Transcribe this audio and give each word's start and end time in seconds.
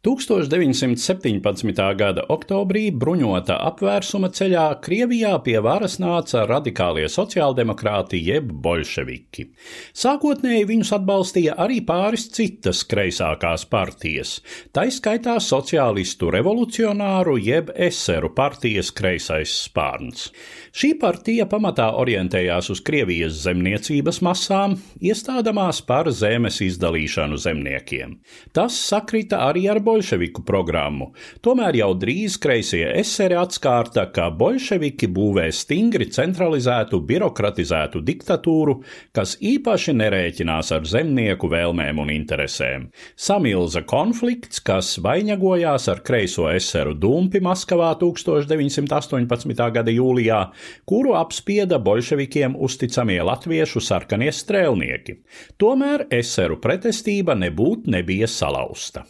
1917. 0.00 1.76
gada 1.92 2.22
oktobrī 2.32 2.86
bruņota 2.88 3.58
apvērsuma 3.68 4.30
ceļā 4.32 4.62
Krievijā 4.80 5.34
pie 5.44 5.58
varas 5.60 5.98
nāca 6.00 6.46
radikālie 6.48 7.04
sociāldemokrāti 7.12 8.16
jeb 8.24 8.46
bolševiki. 8.64 9.44
Sākotnēji 9.92 10.62
viņus 10.70 10.92
atbalstīja 10.96 11.58
arī 11.60 11.82
pāris 11.84 12.24
citas 12.32 12.80
kreisākās 12.88 13.66
partijas, 13.68 14.38
taiskaitā 14.72 15.34
sociālistu 15.36 16.32
revolucionāru 16.32 17.36
jeb 17.36 17.68
eseru 17.76 18.32
partijas 18.32 18.94
kreisais 18.96 19.52
spārns. 19.66 20.30
Šī 20.72 20.94
partija 20.96 21.44
pamatā 21.44 21.90
orientējās 22.00 22.72
uz 22.72 22.80
Krievijas 22.88 23.36
zemniecības 23.44 24.22
masām, 24.24 24.78
iestādamās 25.04 25.84
par 25.84 26.08
zemes 26.08 26.62
izdalīšanu 26.64 27.36
zemniekiem. 27.36 28.16
Tas 28.56 28.80
sakrita 28.88 29.44
arī 29.50 29.68
ar 29.68 29.84
bolševiku 29.90 30.44
programmu. 30.46 31.10
Tomēr 31.44 31.80
jau 31.80 31.90
drīz 31.98 32.38
kreisie 32.42 32.84
eseri 33.00 33.36
atskārta, 33.38 34.06
ka 34.14 34.28
bolševiki 34.30 35.08
būvē 35.10 35.48
stingri 35.54 36.08
centralizētu, 36.14 37.00
birokratizētu 37.06 38.02
diktatūru, 38.06 38.78
kas 39.16 39.36
īpaši 39.40 39.96
nerēķinās 39.98 40.72
ar 40.76 40.86
zemnieku 40.88 41.50
vēlmēm 41.50 42.00
un 42.02 42.12
interesēm. 42.14 42.88
Samilza 43.18 43.82
konflikts, 43.88 44.62
kas 44.64 44.94
vainagojās 45.02 45.88
ar 45.92 46.02
kreiso 46.06 46.48
eseru 46.52 46.94
dumpi 46.94 47.42
Maskavā 47.44 47.92
1918. 48.00 49.64
gada 49.74 49.94
jūlijā, 49.94 50.40
kuru 50.88 51.16
apspieda 51.18 51.80
bolševikiem 51.82 52.56
uzticamie 52.58 53.20
latviešu 53.26 53.82
sarkanie 53.84 54.30
strēlnieki. 54.34 55.20
Tomēr 55.60 56.06
eseru 56.20 56.60
pretestība 56.62 57.36
nebūtu 57.38 57.90
nebija 57.96 58.28
salauzta. 58.30 59.06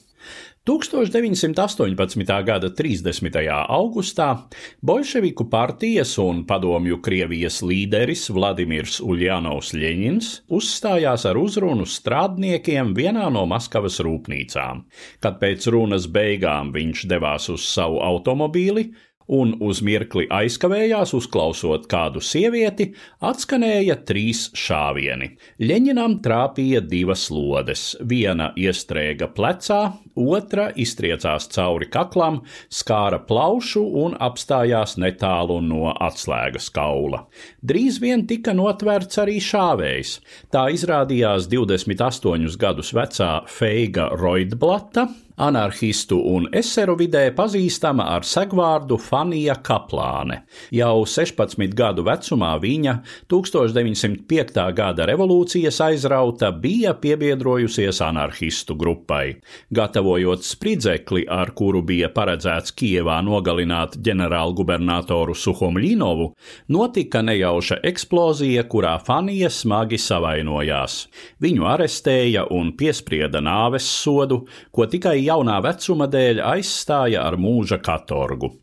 1918. 0.68 2.44
gada 2.44 2.68
30. 2.68 3.32
augustā 3.68 4.44
Bolševiku 4.84 5.46
partijas 5.48 6.18
un 6.20 6.42
padomju 6.44 6.98
Krievijas 7.00 7.62
līderis 7.64 8.26
Vladimirs 8.28 8.98
Uljānovs 9.00 9.72
Ļeņins 9.72 10.28
uzstājās 10.52 11.24
ar 11.30 11.40
uzrunu 11.40 11.88
strādniekiem 11.88 12.92
vienā 12.92 13.30
no 13.32 13.46
Maskavas 13.48 14.02
rūpnīcām. 14.04 14.84
Kad 15.24 15.40
pēc 15.40 15.70
runas 15.72 16.04
beigām 16.12 16.74
viņš 16.76 17.06
devās 17.08 17.48
uz 17.48 17.64
savu 17.64 18.02
automobīli, 18.04 18.90
un 19.30 19.54
uz 19.62 19.80
mirkli 19.86 20.26
aizkavējās, 20.30 21.14
uzklausot 21.16 21.86
kādu 21.90 22.22
sievieti, 22.24 22.90
atskanēja 23.22 24.00
trīs 24.06 24.48
šāvieni. 24.58 25.30
Ļeņinam 25.62 26.18
trāpīja 26.24 26.82
divas 26.82 27.28
lodes, 27.30 27.94
viena 28.02 28.50
iestrēga 28.58 29.30
plecā, 29.36 29.80
otra 30.18 30.68
iztriecās 30.74 31.46
cauri 31.54 31.88
kaklam, 31.92 32.40
skāra 32.72 33.22
plaušu 33.28 33.84
un 34.02 34.18
apstājās 34.18 34.96
netālu 35.00 35.60
no 35.64 35.94
atslēgas 35.94 36.70
kaula. 36.74 37.24
Drīz 37.62 38.00
vien 38.02 38.26
tika 38.26 38.54
notverts 38.56 39.22
arī 39.22 39.38
šāvējs. 39.44 40.18
Tā 40.50 40.66
izrādījās 40.74 41.48
28 41.50 42.58
gadus 42.60 42.94
vecā 42.96 43.32
Feiga 43.48 44.10
Roidblata, 44.18 45.08
anarchistu 45.40 46.18
un 46.34 46.48
eseru 46.56 46.96
vidē 47.00 47.30
pazīstama 47.36 48.10
ar 48.14 48.26
segvārdu 48.28 48.98
Fanija 49.20 49.54
Kaplāne. 49.60 50.44
Jau 50.72 51.02
16 51.04 51.74
gadu 51.76 52.00
vecumā 52.06 52.54
viņa 52.62 52.94
1905. 53.28 54.60
gada 54.72 55.04
revolūcijas 55.10 55.80
aizrauta 55.84 56.48
bija 56.56 56.94
piebiedrojusies 56.96 58.00
anarchistu 58.06 58.76
grupai. 58.80 59.34
Gatavojot 59.76 60.46
spridzekli, 60.46 61.26
ar 61.28 61.52
kuru 61.58 61.82
bija 61.84 62.08
paredzēts 62.14 62.72
Kievā 62.72 63.18
nogalināt 63.26 63.98
ģenerālgubernatoru 64.00 65.36
Suhomļinovu, 65.36 66.30
notika 66.72 67.20
nejauša 67.26 67.82
eksplozija, 67.92 68.64
kurā 68.72 68.94
Fanija 69.04 69.52
smagi 69.52 70.00
savainojās. 70.00 71.02
Viņu 71.44 71.68
arestēja 71.74 72.46
un 72.56 72.72
piesprieda 72.72 73.44
nāves 73.44 73.84
sodu, 74.00 74.46
ko 74.72 74.88
tikai 74.88 75.18
jaunā 75.26 75.60
vecuma 75.68 76.08
dēļ 76.08 76.40
aizstāja 76.54 77.28
ar 77.28 77.36
mūža 77.36 77.82
katorgu. 77.84 78.54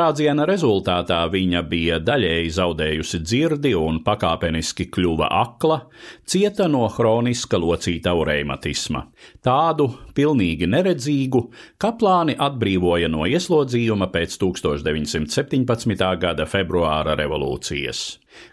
Sprādziena 0.00 0.46
rezultātā 0.48 1.18
viņa 1.28 1.60
bija 1.68 1.98
daļēji 2.00 2.52
zaudējusi 2.56 3.18
dzirdi 3.20 3.74
un 3.76 3.98
pakāpeniski 4.00 4.86
kļuva 4.88 5.26
akla, 5.42 5.76
cieta 6.24 6.70
no 6.72 6.86
hroniska 6.88 7.60
locītavu 7.60 8.24
reimatisma. 8.24 9.02
Tādu 9.44 9.90
pilnīgi 10.16 10.70
neredzīgu 10.72 11.42
kaplāni 11.84 12.32
atbrīvoja 12.32 13.12
no 13.12 13.28
ieslodzījuma 13.28 14.08
pēc 14.14 14.38
1917. 14.40 16.08
gada 16.24 16.48
februāra 16.48 17.18
revolūcijas. 17.20 18.06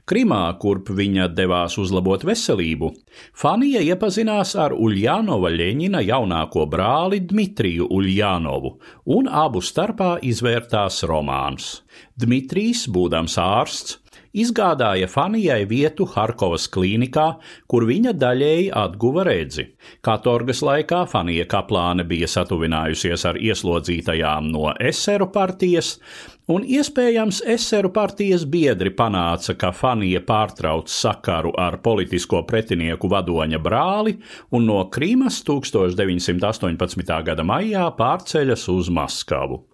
Krimā, 0.07 0.41
kurp 0.61 0.89
viņa 0.95 1.27
devās 1.35 1.77
uzlabot 1.81 2.23
veselību, 2.27 2.91
Fanija 3.37 3.81
iepazinās 3.85 4.55
ar 4.59 4.73
Uljānova 4.73 5.51
Ļeņina 5.53 6.01
jaunāko 6.07 6.65
brāli 6.71 7.21
Dmitriju 7.27 7.89
Uljānovu, 7.93 8.77
un 9.17 9.29
abu 9.29 9.61
starpā 9.61 10.17
izvērtās 10.23 11.03
romāns. 11.09 11.81
Dmitrijs, 12.17 12.87
būdams 12.89 13.37
ārsts, 13.41 13.99
izgādāja 14.43 15.09
Fanijai 15.11 15.63
vietu 15.69 16.07
Harkovas 16.13 16.67
klīnikā, 16.73 17.27
kur 17.69 17.87
viņa 17.89 18.13
daļēji 18.17 18.71
atguva 18.77 19.25
redzi. 19.27 19.67
Katorgas 20.05 20.63
laikā 20.65 21.03
Fanija 21.09 21.47
Kaplāne 21.49 22.05
bija 22.07 22.29
satuvinājusies 22.31 23.25
ar 23.29 23.39
ieslodzītajām 23.41 24.49
no 24.53 24.71
eseru 24.79 25.29
partijas, 25.33 25.97
un 26.47 26.63
iespējams 26.63 27.41
eseru 27.55 27.91
partijas 27.95 28.45
biedri 28.47 28.93
panāca, 28.95 29.55
ka 29.59 29.71
Fanija 29.75 30.21
pārtrauc 30.27 30.91
sakaru 30.91 31.53
ar 31.59 31.79
politisko 31.83 32.43
pretinieku 32.47 33.09
vadoņa 33.11 33.61
brāli 33.63 34.17
un 34.51 34.69
no 34.69 34.83
Krīmas 34.93 35.41
1918. 35.47 37.17
gada 37.31 37.47
maijā 37.47 37.89
pārceļas 37.97 38.69
uz 38.73 38.93
Maskavu. 38.93 39.65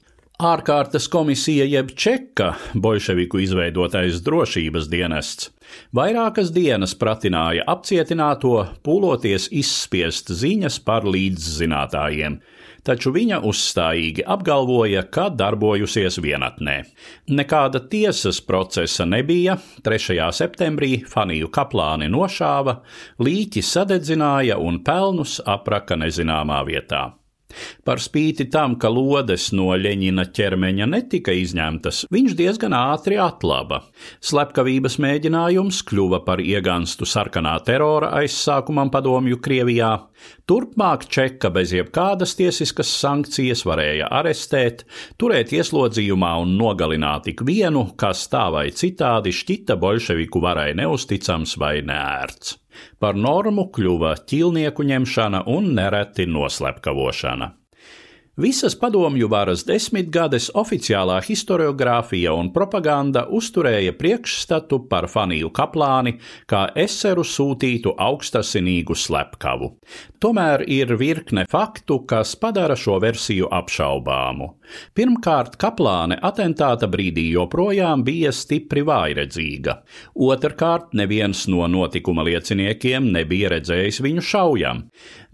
Ārkārtas 0.44 1.06
komisija 1.08 1.64
jeb 1.72 1.94
čeka, 1.96 2.50
bolševiku 2.76 3.40
izveidotais 3.40 4.18
drošības 4.26 4.90
dienests, 4.92 5.54
vairākas 5.96 6.50
dienas 6.52 6.92
pratināja 7.00 7.64
apcietināto, 7.72 8.52
pūloties 8.84 9.46
izspiest 9.56 10.34
ziņas 10.36 10.82
par 10.84 11.08
līdzzinātājiem, 11.08 12.42
taču 12.84 13.16
viņa 13.16 13.40
uzstājīgi 13.48 14.28
apgalvoja, 14.36 15.06
ka 15.08 15.30
darbojusies 15.32 16.20
vienatnē. 16.20 16.78
Nekāda 17.32 17.86
tiesas 17.88 18.44
procesa 18.44 19.08
nebija, 19.08 19.56
3. 19.88 20.20
septembrī 20.44 20.98
Faniju 21.08 21.54
Kaplāni 21.56 22.12
nošāva, 22.12 22.82
līķi 23.24 23.64
sadedzināja 23.64 24.60
un 24.60 24.84
pelnus 24.84 25.40
apraka 25.48 25.96
nezināmā 26.04 26.66
vietā. 26.68 27.14
Par 27.84 28.00
spīti 28.00 28.46
tam, 28.48 28.78
ka 28.80 28.88
lodes 28.88 29.50
no 29.52 29.74
Ļeņina 29.76 30.24
ķermeņa 30.32 30.86
netika 30.88 31.34
izņemtas, 31.36 32.06
viņš 32.16 32.36
diezgan 32.40 32.72
ātri 32.78 33.18
atlaba. 33.20 33.82
Slepkavības 34.24 34.96
mēģinājums 35.04 35.82
kļuva 35.90 36.22
par 36.24 36.40
iegānstu 36.40 37.04
sarkanā 37.04 37.58
terora 37.68 38.14
aizsākumam 38.22 38.88
padomju 38.94 39.42
Krievijā. 39.44 39.90
Turpmāk 40.48 41.04
Čeka 41.12 41.52
bez 41.52 41.74
jebkādas 41.76 42.38
tiesiskas 42.40 42.94
sankcijas 43.02 43.66
varēja 43.68 44.08
arestēt, 44.16 44.86
turēt 45.20 45.52
ieslodzījumā 45.52 46.38
un 46.40 46.54
nogalināt 46.62 47.28
ikvienu, 47.34 47.90
kas 48.00 48.22
tā 48.32 48.46
vai 48.56 48.70
citādi 48.72 49.34
šķita 49.36 49.76
bolševiku 49.82 50.40
varai 50.44 50.70
neusticams 50.80 51.58
vai 51.60 51.82
nērts. 51.84 52.56
Par 53.04 53.20
normu 53.20 53.68
kļuva 53.76 54.14
ķīlnieku 54.24 54.88
ņemšana 54.88 55.44
un 55.52 55.74
nereti 55.76 56.30
noslepkavošana. 56.32 57.52
Visas 58.38 58.74
padomju 58.74 59.28
varas 59.30 59.62
desmitgades 59.62 60.48
oficiālā 60.58 61.20
historiografija 61.22 62.32
un 62.34 62.48
propaganda 62.54 63.28
uzturēja 63.30 63.92
priekšstatu 63.94 64.80
par 64.90 65.06
Faniju 65.06 65.52
Kaplāni 65.54 66.16
kā 66.50 66.64
eseru 66.74 67.22
sūtītu 67.22 67.94
augstasinīgu 67.94 68.98
slepkavu. 68.98 69.70
Tomēr 70.18 70.64
ir 70.66 70.96
virkne 70.98 71.44
faktu, 71.52 72.00
kas 72.10 72.34
padara 72.42 72.74
šo 72.74 72.98
versiju 73.04 73.52
apšaubāmu. 73.54 74.50
Pirmkārt, 74.98 75.60
Kaplāne 75.62 76.18
atentāta 76.18 76.90
brīdī 76.90 77.28
joprojām 77.36 78.02
bija 78.02 78.32
stipri 78.34 78.82
vājredzīga. 78.88 79.78
Otrkārt, 80.18 80.90
neviens 80.98 81.46
no 81.54 81.68
notikuma 81.70 82.26
lieciniekiem 82.26 83.12
nebija 83.14 83.54
redzējis 83.54 84.02
viņu 84.02 84.26
šaujam. 84.26 84.82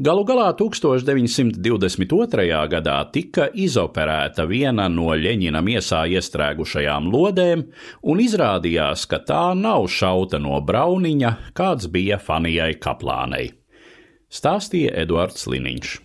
Galu 0.03 0.27
galā 0.27 0.51
1922. 0.59 2.49
gadā 2.75 2.88
gadā 2.89 3.11
tika 3.13 3.49
izoperēta 3.53 4.45
viena 4.49 4.87
no 4.89 5.13
Ļeņina 5.13 5.61
miesā 5.61 6.07
iestrēgušajām 6.09 7.09
lodēm, 7.13 7.63
un 8.03 8.19
izrādījās, 8.19 9.05
ka 9.05 9.19
tā 9.19 9.53
nav 9.53 9.87
šauta 9.87 10.39
no 10.39 10.59
brauniņa, 10.61 11.53
kāds 11.53 11.87
bija 11.87 12.17
Fanijai 12.17 12.79
Kaplānei. 12.79 13.53
Stāstīja 14.29 14.93
Eduards 15.03 15.47
Liniņš. 15.47 15.97